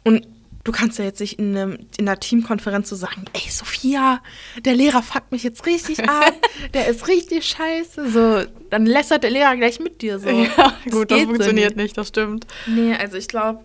und 0.05 0.25
du 0.63 0.71
kannst 0.71 0.97
ja 0.97 1.03
jetzt 1.05 1.19
nicht 1.19 1.37
in, 1.37 1.55
einem, 1.55 1.77
in 1.97 2.07
einer 2.07 2.17
Teamkonferenz 2.19 2.89
so 2.89 2.95
sagen, 2.95 3.25
ey 3.33 3.49
Sophia, 3.51 4.21
der 4.63 4.75
Lehrer 4.75 5.03
fuckt 5.03 5.31
mich 5.33 5.43
jetzt 5.43 5.65
richtig 5.65 5.99
ab, 6.09 6.33
der 6.73 6.87
ist 6.87 7.07
richtig 7.09 7.45
scheiße. 7.45 8.09
So, 8.09 8.43
dann 8.69 8.85
lästert 8.85 9.23
der 9.23 9.31
Lehrer 9.31 9.55
gleich 9.57 9.79
mit 9.81 10.01
dir 10.01 10.19
so. 10.19 10.29
Ja, 10.29 10.73
gut, 10.89 11.11
das 11.11 11.17
geht 11.17 11.27
so 11.27 11.33
funktioniert 11.33 11.75
nicht. 11.75 11.83
nicht, 11.83 11.97
das 11.97 12.07
stimmt. 12.07 12.47
Nee, 12.67 12.95
also 12.95 13.17
ich 13.17 13.27
glaube, 13.27 13.63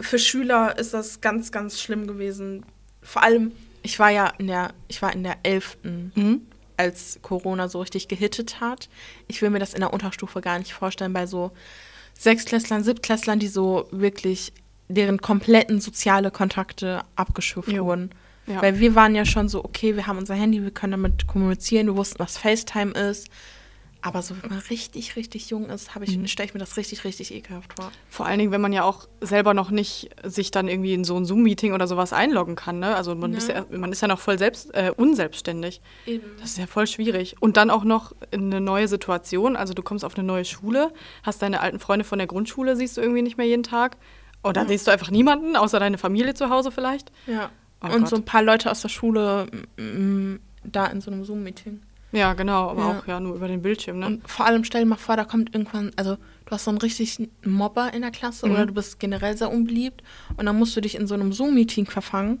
für 0.00 0.18
Schüler 0.18 0.78
ist 0.78 0.94
das 0.94 1.20
ganz, 1.20 1.52
ganz 1.52 1.80
schlimm 1.80 2.06
gewesen. 2.06 2.64
Vor 3.02 3.22
allem, 3.22 3.52
ich 3.82 3.98
war 3.98 4.10
ja 4.10 4.32
in 4.38 4.46
der, 4.46 4.72
ich 4.88 5.02
war 5.02 5.12
in 5.12 5.22
der 5.22 5.36
11. 5.42 5.78
Mhm. 5.82 6.42
als 6.76 7.18
Corona 7.22 7.68
so 7.68 7.80
richtig 7.80 8.06
gehittet 8.08 8.60
hat. 8.60 8.88
Ich 9.26 9.42
will 9.42 9.50
mir 9.50 9.58
das 9.58 9.74
in 9.74 9.80
der 9.80 9.92
Unterstufe 9.92 10.40
gar 10.40 10.58
nicht 10.58 10.72
vorstellen, 10.72 11.12
bei 11.12 11.26
so 11.26 11.50
Sechsklässlern, 12.18 12.84
Siebtklässlern, 12.84 13.38
die 13.38 13.48
so 13.48 13.88
wirklich 13.90 14.52
deren 14.88 15.20
kompletten 15.20 15.80
soziale 15.80 16.30
Kontakte 16.30 17.02
abgeschöpft 17.16 17.72
Jo. 17.72 17.84
wurden. 17.84 18.10
Ja. 18.46 18.62
Weil 18.62 18.78
wir 18.78 18.94
waren 18.94 19.14
ja 19.14 19.24
schon 19.24 19.48
so, 19.48 19.64
okay, 19.64 19.96
wir 19.96 20.06
haben 20.06 20.18
unser 20.18 20.34
Handy, 20.34 20.62
wir 20.62 20.70
können 20.70 20.92
damit 20.92 21.26
kommunizieren, 21.26 21.86
wir 21.86 21.96
wussten, 21.96 22.18
was 22.18 22.38
FaceTime 22.38 22.92
ist. 22.92 23.28
Aber 24.00 24.22
so, 24.22 24.34
wenn 24.40 24.50
man 24.50 24.60
richtig, 24.70 25.16
richtig 25.16 25.50
jung 25.50 25.68
ist, 25.70 25.96
habe 25.96 26.04
ich, 26.04 26.16
Mhm. 26.16 26.28
stelle 26.28 26.46
ich 26.46 26.54
mir 26.54 26.60
das 26.60 26.76
richtig, 26.76 27.02
richtig 27.04 27.34
ekelhaft 27.34 27.74
vor. 27.80 27.90
Vor 28.08 28.26
allen 28.26 28.38
Dingen, 28.38 28.52
wenn 28.52 28.60
man 28.60 28.72
ja 28.72 28.84
auch 28.84 29.08
selber 29.20 29.54
noch 29.54 29.70
nicht 29.70 30.10
sich 30.24 30.52
dann 30.52 30.68
irgendwie 30.68 30.94
in 30.94 31.02
so 31.02 31.16
ein 31.16 31.24
Zoom-Meeting 31.24 31.72
oder 31.72 31.88
sowas 31.88 32.12
einloggen 32.12 32.54
kann. 32.54 32.78
Ne? 32.78 32.94
Also 32.94 33.16
man, 33.16 33.32
Ja. 33.32 33.38
Ist 33.38 33.48
ja, 33.48 33.66
man 33.70 33.90
ist 33.90 34.00
ja 34.00 34.06
noch 34.06 34.20
voll 34.20 34.38
selbst, 34.38 34.72
äh, 34.72 34.92
unselbstständig. 34.96 35.80
Eben. 36.06 36.24
Das 36.40 36.50
ist 36.50 36.58
ja 36.58 36.68
voll 36.68 36.86
schwierig. 36.86 37.34
Und 37.40 37.56
dann 37.56 37.70
auch 37.70 37.82
noch 37.82 38.14
in 38.30 38.44
eine 38.52 38.60
neue 38.60 38.86
Situation. 38.86 39.56
Also 39.56 39.74
du 39.74 39.82
kommst 39.82 40.04
auf 40.04 40.14
eine 40.16 40.24
neue 40.26 40.44
Schule, 40.44 40.92
hast 41.24 41.42
deine 41.42 41.60
alten 41.60 41.80
Freunde 41.80 42.04
von 42.04 42.18
der 42.18 42.28
Grundschule, 42.28 42.76
siehst 42.76 42.96
du 42.96 43.00
irgendwie 43.00 43.22
nicht 43.22 43.36
mehr 43.36 43.46
jeden 43.48 43.64
Tag. 43.64 43.96
Oder 44.44 44.64
siehst 44.68 44.86
du 44.86 44.92
einfach 44.92 45.10
niemanden, 45.10 45.56
außer 45.56 45.80
deine 45.80 45.98
Familie 45.98 46.34
zu 46.34 46.50
Hause 46.50 46.70
vielleicht. 46.70 47.10
Ja. 47.26 47.50
Oh 47.82 47.86
und 47.86 48.02
Gott. 48.02 48.08
so 48.10 48.16
ein 48.16 48.24
paar 48.24 48.42
Leute 48.44 48.70
aus 48.70 48.80
der 48.82 48.88
Schule 48.88 49.46
mm, 49.76 50.36
da 50.62 50.86
in 50.86 51.00
so 51.00 51.10
einem 51.10 51.24
Zoom-Meeting. 51.24 51.80
Ja, 52.12 52.32
genau, 52.34 52.70
aber 52.70 52.80
Ja. 52.80 52.98
auch 52.98 53.06
ja 53.06 53.20
nur 53.20 53.34
über 53.36 53.48
den 53.48 53.60
Bildschirm. 53.60 53.98
Ne? 53.98 54.06
Und 54.06 54.28
vor 54.30 54.46
allem 54.46 54.64
stell 54.64 54.82
dir 54.82 54.86
mal 54.88 54.96
vor, 54.96 55.16
da 55.16 55.24
kommt 55.24 55.54
irgendwann, 55.54 55.90
also 55.96 56.16
du 56.16 56.50
hast 56.52 56.64
so 56.64 56.70
einen 56.70 56.78
richtigen 56.78 57.30
Mobber 57.44 57.92
in 57.92 58.00
der 58.02 58.10
Klasse 58.10 58.46
Mhm. 58.46 58.52
oder 58.52 58.66
du 58.66 58.72
bist 58.74 58.98
generell 58.98 59.36
sehr 59.36 59.50
unbeliebt 59.52 60.02
und 60.36 60.46
dann 60.46 60.58
musst 60.58 60.74
du 60.76 60.80
dich 60.80 60.94
in 60.94 61.06
so 61.06 61.14
einem 61.14 61.32
Zoom-Meeting 61.34 61.84
verfangen, 61.86 62.40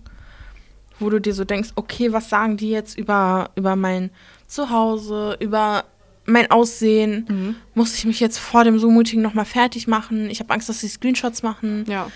wo 0.98 1.10
du 1.10 1.20
dir 1.20 1.34
so 1.34 1.44
denkst, 1.44 1.70
okay, 1.74 2.12
was 2.12 2.28
sagen 2.30 2.56
die 2.56 2.70
jetzt 2.70 2.98
über, 2.98 3.50
über 3.56 3.76
mein 3.76 4.10
Zuhause, 4.46 5.36
über 5.40 5.84
mein 6.24 6.50
Aussehen? 6.50 7.26
Mhm. 7.28 7.56
Muss 7.74 7.94
ich 7.94 8.04
mich 8.06 8.20
jetzt 8.20 8.38
vor 8.38 8.64
dem 8.64 8.78
Zoom-Meeting 8.78 9.20
nochmal 9.22 9.44
fertig 9.44 9.86
machen? 9.86 10.30
Ich 10.30 10.40
habe 10.40 10.52
Angst, 10.52 10.68
dass 10.68 10.80
sie 10.80 10.88
Screenshots 10.88 11.42
machen. 11.42 11.84
Ja, 11.88 12.10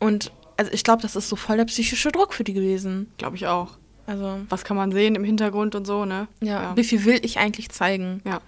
Und 0.00 0.32
also 0.56 0.70
ich 0.72 0.84
glaube, 0.84 1.02
das 1.02 1.16
ist 1.16 1.28
so 1.28 1.36
voll 1.36 1.56
der 1.58 1.64
psychische 1.66 2.10
Druck 2.12 2.32
für 2.34 2.44
die 2.44 2.52
gewesen. 2.54 3.10
glaube 3.18 3.36
ich 3.36 3.46
auch. 3.46 3.76
Also, 4.06 4.40
Was 4.48 4.64
kann 4.64 4.76
man 4.76 4.92
sehen 4.92 5.14
im 5.14 5.24
Hintergrund 5.24 5.74
und 5.74 5.86
so, 5.86 6.04
ne? 6.04 6.28
ja, 6.40 6.62
Ja. 6.62 6.76
wie 6.76 6.84
viel 6.84 7.04
will 7.04 7.20
ich 7.24 7.38
eigentlich 7.38 7.70
zeigen? 7.70 8.20
Ja. 8.24 8.40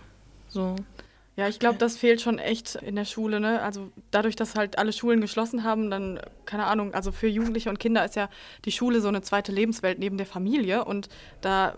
So. 0.48 0.76
Ja, 1.36 1.48
ich 1.48 1.58
glaube, 1.58 1.76
das 1.76 1.98
fehlt 1.98 2.22
schon 2.22 2.38
echt 2.38 2.76
in 2.76 2.96
der 2.96 3.04
Schule, 3.04 3.40
ne? 3.40 3.60
Also 3.60 3.90
dadurch, 4.10 4.36
dass 4.36 4.54
halt 4.54 4.78
alle 4.78 4.92
Schulen 4.94 5.20
geschlossen 5.20 5.64
haben, 5.64 5.90
dann, 5.90 6.18
keine 6.46 6.64
Ahnung, 6.64 6.94
also 6.94 7.12
für 7.12 7.26
Jugendliche 7.28 7.68
und 7.68 7.78
Kinder 7.78 8.02
ist 8.06 8.16
ja 8.16 8.30
die 8.64 8.72
Schule 8.72 9.02
so 9.02 9.08
eine 9.08 9.20
zweite 9.20 9.52
Lebenswelt 9.52 9.98
neben 9.98 10.16
der 10.16 10.24
Familie 10.26 10.86
und 10.86 11.10
da, 11.42 11.74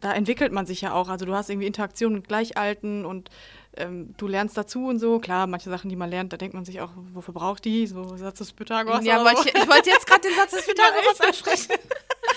da 0.00 0.12
entwickelt 0.12 0.52
man 0.52 0.66
sich 0.66 0.82
ja 0.82 0.92
auch. 0.94 1.08
Also 1.08 1.26
du 1.26 1.34
hast 1.34 1.50
irgendwie 1.50 1.66
Interaktion 1.66 2.12
mit 2.12 2.28
Gleichalten 2.28 3.04
und 3.04 3.28
ähm, 3.76 4.14
du 4.18 4.28
lernst 4.28 4.56
dazu 4.56 4.86
und 4.86 5.00
so. 5.00 5.18
Klar, 5.18 5.48
manche 5.48 5.68
Sachen, 5.68 5.88
die 5.90 5.96
man 5.96 6.08
lernt, 6.10 6.32
da 6.32 6.36
denkt 6.36 6.54
man 6.54 6.64
sich 6.64 6.80
auch, 6.80 6.90
wofür 7.12 7.34
braucht 7.34 7.64
die? 7.64 7.88
So 7.88 8.16
Satz 8.16 8.38
des 8.38 8.52
Pythagoras. 8.52 9.04
Ja, 9.04 9.18
so. 9.18 9.26
ich, 9.30 9.52
ich 9.52 9.68
wollte 9.68 9.90
jetzt 9.90 10.06
gerade 10.06 10.20
den 10.20 10.36
Satz 10.36 10.52
des 10.52 10.64
Pythagoras 10.66 11.20
ansprechen. 11.26 11.72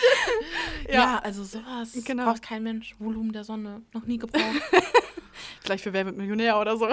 Ja. 0.87 0.93
ja. 0.93 1.19
also 1.23 1.43
sowas 1.43 1.93
Genau. 2.05 2.25
braucht 2.25 2.41
kein 2.43 2.61
Mensch. 2.63 2.95
Volumen 2.99 3.31
der 3.33 3.43
Sonne. 3.43 3.81
Noch 3.93 4.05
nie 4.05 4.17
gebraucht. 4.17 4.43
Vielleicht 5.61 5.83
für 5.83 5.93
Wer 5.93 6.05
wird 6.05 6.15
Millionär 6.17 6.59
oder 6.59 6.77
so. 6.77 6.87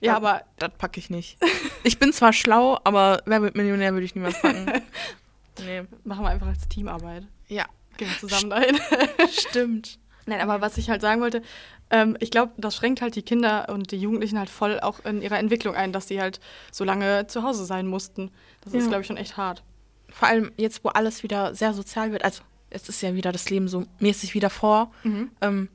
ja, 0.00 0.16
aber 0.16 0.42
Das 0.58 0.70
packe 0.76 0.98
ich 0.98 1.08
nicht. 1.10 1.38
Ich 1.84 1.98
bin 1.98 2.12
zwar 2.12 2.32
schlau, 2.32 2.78
aber 2.84 3.22
wer 3.26 3.42
wird 3.42 3.54
Millionär 3.56 3.92
würde 3.92 4.04
ich 4.06 4.14
niemals 4.14 4.40
packen. 4.40 4.66
Nee. 5.60 5.82
machen 6.02 6.24
wir 6.24 6.30
einfach 6.30 6.48
als 6.48 6.66
Teamarbeit. 6.68 7.28
Ja, 7.46 7.66
Gehen 7.96 8.08
wir 8.08 8.18
zusammen 8.18 8.50
dahin. 8.50 8.76
stimmt. 9.30 10.00
Nein, 10.26 10.40
aber 10.40 10.60
was 10.60 10.76
ich 10.78 10.90
halt 10.90 11.00
sagen 11.00 11.20
wollte, 11.20 11.42
ähm, 11.90 12.16
ich 12.18 12.32
glaube, 12.32 12.52
das 12.56 12.74
schränkt 12.74 13.00
halt 13.02 13.14
die 13.14 13.22
Kinder 13.22 13.68
und 13.68 13.92
die 13.92 13.98
Jugendlichen 13.98 14.36
halt 14.36 14.50
voll 14.50 14.80
auch 14.80 15.04
in 15.04 15.22
ihrer 15.22 15.38
Entwicklung 15.38 15.76
ein, 15.76 15.92
dass 15.92 16.08
sie 16.08 16.20
halt 16.20 16.40
so 16.72 16.82
lange 16.82 17.28
zu 17.28 17.44
Hause 17.44 17.66
sein 17.66 17.86
mussten. 17.86 18.32
Das 18.62 18.72
ist, 18.74 18.82
Ja. 18.82 18.88
glaube 18.88 19.02
ich, 19.02 19.06
schon 19.06 19.16
echt 19.16 19.36
hart. 19.36 19.62
Vor 20.14 20.28
allem 20.28 20.52
jetzt, 20.56 20.84
wo 20.84 20.90
alles 20.90 21.22
wieder 21.24 21.54
sehr 21.56 21.74
sozial 21.74 22.12
wird. 22.12 22.24
Also, 22.24 22.42
es 22.70 22.88
ist 22.88 23.02
ja 23.02 23.14
wieder 23.14 23.32
das 23.32 23.50
Leben 23.50 23.66
so 23.68 23.84
mäßig 23.98 24.34
wieder 24.34 24.48
vor. 24.50 24.92
Ähm, 25.40 25.68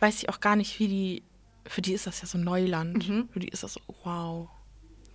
weiß 0.00 0.18
ich 0.22 0.28
auch 0.28 0.40
gar 0.40 0.56
nicht, 0.56 0.78
wie 0.80 0.88
die. 0.88 1.22
Für 1.64 1.80
die 1.80 1.92
ist 1.92 2.08
das 2.08 2.20
ja 2.20 2.26
so 2.26 2.38
Neuland. 2.38 3.08
Mhm. 3.08 3.28
Für 3.32 3.38
die 3.38 3.48
ist 3.48 3.62
das 3.62 3.74
so, 3.74 3.80
wow. 4.02 4.48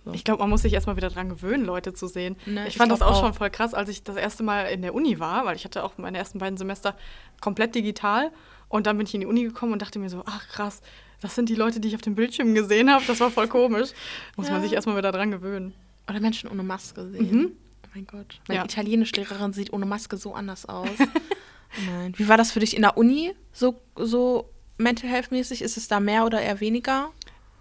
So. 0.06 0.12
Ich 0.14 0.24
glaube, 0.24 0.40
man 0.40 0.48
muss 0.48 0.62
sich 0.62 0.72
erstmal 0.72 0.96
wieder 0.96 1.10
dran 1.10 1.28
gewöhnen, 1.28 1.64
Leute 1.66 1.92
zu 1.92 2.06
sehen. 2.06 2.36
Ne, 2.46 2.62
ich 2.62 2.68
ich 2.68 2.76
fand 2.78 2.90
das 2.90 3.02
auch, 3.02 3.12
auch. 3.16 3.20
schon 3.20 3.34
voll 3.34 3.50
krass, 3.50 3.74
als 3.74 3.90
ich 3.90 4.02
das 4.02 4.16
erste 4.16 4.42
Mal 4.42 4.62
in 4.70 4.80
der 4.80 4.94
Uni 4.94 5.18
war, 5.20 5.44
weil 5.44 5.56
ich 5.56 5.64
hatte 5.66 5.84
auch 5.84 5.98
meine 5.98 6.16
ersten 6.16 6.38
beiden 6.38 6.56
Semester 6.56 6.96
komplett 7.42 7.74
digital. 7.74 8.30
Und 8.70 8.86
dann 8.86 8.96
bin 8.96 9.06
ich 9.06 9.12
in 9.14 9.20
die 9.20 9.26
Uni 9.26 9.42
gekommen 9.44 9.74
und 9.74 9.82
dachte 9.82 9.98
mir 9.98 10.08
so, 10.08 10.22
ach 10.24 10.48
krass, 10.48 10.80
das 11.20 11.34
sind 11.34 11.50
die 11.50 11.54
Leute, 11.54 11.80
die 11.80 11.88
ich 11.88 11.94
auf 11.94 12.00
dem 12.00 12.14
Bildschirm 12.14 12.54
gesehen 12.54 12.90
habe. 12.90 13.04
Das 13.06 13.20
war 13.20 13.30
voll 13.30 13.48
komisch. 13.48 13.90
Muss 14.36 14.46
man 14.48 14.56
Ja. 14.56 14.62
sich 14.62 14.72
erstmal 14.72 14.96
wieder 14.96 15.12
dran 15.12 15.30
gewöhnen. 15.30 15.74
Oder 16.08 16.20
Menschen 16.20 16.48
ohne 16.48 16.62
Maske 16.62 17.10
sehen. 17.10 17.30
Mhm. 17.36 17.52
Mein 17.94 18.06
Gott. 18.06 18.40
Meine 18.48 18.58
Ja. 18.60 18.64
Italienischlehrerin 18.64 19.52
sieht 19.52 19.72
ohne 19.72 19.86
Maske 19.86 20.16
so 20.16 20.34
anders 20.34 20.66
aus. 20.66 20.88
oh 20.98 21.90
nein. 21.90 22.14
Wie 22.16 22.28
war 22.28 22.36
das 22.36 22.52
für 22.52 22.60
dich 22.60 22.76
in 22.76 22.82
der 22.82 22.96
Uni? 22.96 23.34
So, 23.52 23.80
so 23.96 24.50
Mental 24.76 25.08
Health 25.10 25.30
mäßig? 25.30 25.62
Ist 25.62 25.76
es 25.76 25.88
da 25.88 26.00
mehr 26.00 26.24
oder 26.24 26.40
eher 26.40 26.60
weniger? 26.60 27.10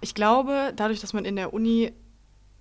Ich 0.01 0.13
glaube, 0.13 0.73
dadurch, 0.75 0.99
dass 0.99 1.13
man 1.13 1.25
in 1.25 1.35
der 1.35 1.53
Uni 1.53 1.93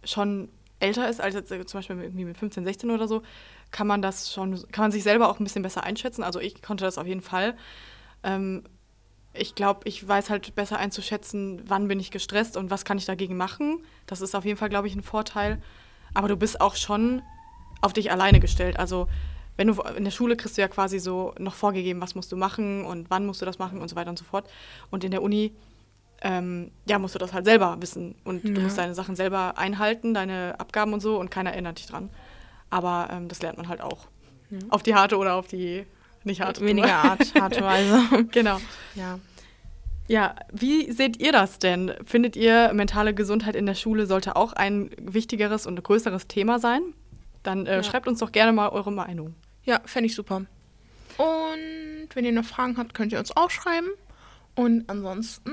schon 0.05 0.49
älter 0.79 1.09
ist, 1.09 1.21
als 1.21 1.35
jetzt 1.35 1.51
äh, 1.51 1.65
zum 1.67 1.79
Beispiel 1.79 2.01
irgendwie 2.01 2.25
mit 2.25 2.39
15, 2.39 2.65
16 2.65 2.91
oder 2.91 3.09
so, 3.09 3.23
kann 3.71 3.87
man 3.87 4.03
das 4.03 4.33
schon, 4.33 4.55
kann 4.73 4.85
man 4.85 4.93
sich 4.93 5.03
selber 5.03 5.29
auch 5.29 5.41
ein 5.41 5.45
bisschen 5.45 5.63
besser 5.63 5.85
einschätzen. 5.85 6.23
Also 6.23 6.41
ich 6.41 6.63
konnte 6.63 6.85
das 6.85 6.99
auf 6.99 7.07
jeden 7.07 7.23
Fall. 7.23 7.57
Ähm, 8.23 8.65
ich 9.35 9.55
glaube, 9.55 9.81
ich 9.85 10.07
weiß 10.07 10.31
halt 10.31 10.55
besser 10.55 10.79
einzuschätzen, 10.79 11.63
wann 11.67 11.89
bin 11.89 12.01
ich 12.01 12.11
gestresst 12.11 12.57
und 12.57 12.71
was 12.71 12.85
kann 12.85 12.97
ich 12.99 13.05
dagegen 13.05 13.37
machen. 13.37 13.85
Das 14.07 14.21
ist 14.23 14.35
auf 14.35 14.45
jeden 14.45 14.57
Fall, 14.57 14.71
glaube 14.71 14.87
ich, 14.89 14.95
ein 14.95 15.03
Vorteil. 15.03 15.61
Aber 16.15 16.29
du 16.29 16.37
bist 16.37 16.61
auch 16.61 16.75
schon 16.77 17.21
auf 17.81 17.93
dich 17.93 18.11
alleine 18.11 18.41
gestellt. 18.41 18.79
Also 18.79 19.09
wenn 19.57 19.69
du 19.69 19.81
in 19.97 20.05
der 20.05 20.11
Schule 20.11 20.37
kriegst 20.37 20.57
du 20.59 20.61
ja 20.63 20.69
quasi 20.69 20.99
so 20.99 21.35
noch 21.39 21.55
vorgegeben, 21.55 22.01
was 22.01 22.15
musst 22.15 22.31
du 22.33 22.37
machen 22.37 22.85
und 22.85 23.09
wann 23.11 23.25
musst 23.27 23.41
du 23.41 23.47
das 23.47 23.59
machen 23.59 23.81
und 23.81 23.89
so 23.89 23.97
weiter 23.97 24.11
und 24.11 24.19
so 24.19 24.25
fort. 24.25 24.49
Und 24.91 25.03
in 25.05 25.11
der 25.11 25.23
Uni 25.23 25.53
ähm, 26.23 26.71
ja, 26.89 26.99
musst 26.99 27.15
du 27.15 27.19
das 27.19 27.33
halt 27.35 27.45
selber 27.45 27.77
wissen. 27.81 28.15
Und 28.25 28.43
du 28.45 28.53
Ja. 28.53 28.61
musst 28.61 28.79
deine 28.79 28.95
Sachen 28.95 29.17
selber 29.17 29.59
einhalten, 29.59 30.15
deine 30.15 30.55
Abgaben 30.59 30.93
und 30.95 31.01
so, 31.01 31.19
und 31.21 31.31
keiner 31.31 31.51
erinnert 31.53 31.79
dich 31.79 31.87
dran. 31.87 32.09
Aber 32.71 33.09
ähm, 33.13 33.29
das 33.29 33.43
lernt 33.43 33.59
man 33.59 33.69
halt 33.69 33.83
auch. 33.83 34.07
Ja. 34.51 34.59
Auf 34.71 34.83
die 34.83 34.95
harte 34.95 35.19
oder 35.19 35.35
auf 35.35 35.47
die 35.47 35.85
nicht 36.25 36.41
harte. 36.41 36.65
Weniger 36.65 36.95
Art, 36.95 37.35
harte 37.41 37.63
Weise. 37.63 38.25
Genau. 38.33 38.59
ja. 38.95 39.19
Ja, 40.09 40.37
wie 40.53 40.91
seht 40.93 41.21
ihr 41.21 41.33
das 41.33 41.59
denn? 41.59 41.93
Findet 42.05 42.37
ihr, 42.37 42.71
mentale 42.73 43.13
Gesundheit 43.13 43.57
in 43.57 43.67
der 43.67 43.75
Schule 43.75 44.07
sollte 44.07 44.37
auch 44.37 44.53
ein 44.53 44.91
wichtigeres 45.01 45.67
und 45.67 45.83
größeres 45.83 46.29
Thema 46.29 46.61
sein? 46.61 46.81
Dann 47.47 47.67
äh, 47.67 47.77
Ja. 47.77 47.83
schreibt 47.83 48.09
uns 48.09 48.19
doch 48.19 48.33
gerne 48.33 48.53
mal 48.53 48.69
eure 48.71 48.93
Meinung. 48.93 49.35
Ja, 49.65 49.81
fände 49.85 50.07
ich 50.07 50.15
super. 50.15 50.43
Und 51.17 52.09
wenn 52.15 52.25
ihr 52.25 52.33
noch 52.33 52.45
Fragen 52.45 52.77
habt, 52.77 52.95
könnt 52.95 53.13
ihr 53.13 53.19
uns 53.19 53.37
auch 53.37 53.51
schreiben. 53.51 53.89
Und 54.55 54.85
ansonsten 54.89 55.53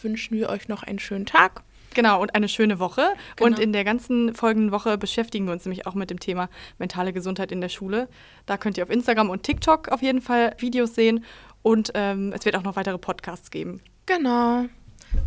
wünschen 0.00 0.36
wir 0.36 0.48
euch 0.48 0.68
noch 0.68 0.82
einen 0.82 0.98
schönen 0.98 1.26
Tag. 1.26 1.62
Genau, 1.94 2.20
und 2.20 2.34
eine 2.34 2.48
schöne 2.48 2.78
Woche. 2.78 3.08
Genau. 3.36 3.46
Und 3.46 3.58
in 3.58 3.72
der 3.72 3.84
ganzen 3.84 4.34
folgenden 4.34 4.70
Woche 4.70 4.98
beschäftigen 4.98 5.46
wir 5.46 5.52
uns 5.52 5.64
nämlich 5.64 5.86
auch 5.86 5.94
mit 5.94 6.10
dem 6.10 6.20
Thema 6.20 6.50
mentale 6.78 7.12
Gesundheit 7.14 7.50
in 7.52 7.60
der 7.62 7.70
Schule. 7.70 8.08
Da 8.44 8.58
könnt 8.58 8.76
ihr 8.76 8.84
auf 8.84 8.90
Instagram 8.90 9.30
und 9.30 9.42
TikTok 9.44 9.88
auf 9.88 10.02
jeden 10.02 10.20
Fall 10.20 10.54
Videos 10.58 10.94
sehen. 10.94 11.24
Und 11.62 11.92
ähm, 11.94 12.32
es 12.36 12.44
wird 12.44 12.54
auch 12.56 12.62
noch 12.62 12.76
weitere 12.76 12.98
Podcasts 12.98 13.50
geben. 13.50 13.80
Genau. 14.04 14.66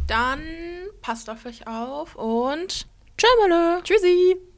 Dann 0.07 0.41
passt 1.01 1.29
auf 1.29 1.45
euch 1.45 1.65
auf 1.67 2.15
und 2.15 2.85
tschüss. 3.17 3.83
Tschüssi! 3.83 4.48